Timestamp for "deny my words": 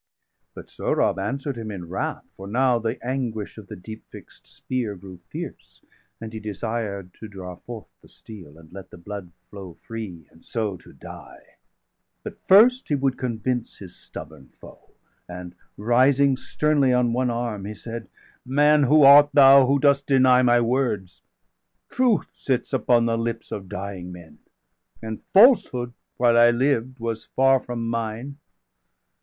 20.07-21.21